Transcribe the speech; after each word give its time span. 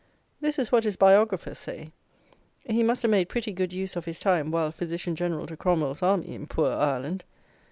This 0.39 0.57
is 0.57 0.71
what 0.71 0.83
his 0.83 0.95
biographers 0.95 1.59
say. 1.59 1.91
He 2.65 2.81
must 2.81 3.03
have 3.03 3.11
made 3.11 3.29
pretty 3.29 3.51
good 3.53 3.71
use 3.71 3.95
of 3.95 4.05
his 4.05 4.17
time 4.17 4.49
while 4.49 4.71
physician 4.71 5.15
general 5.15 5.45
to 5.45 5.55
Cromwell's 5.55 6.01
army, 6.01 6.33
in 6.33 6.47
poor 6.47 6.71
Ireland! 6.71 7.23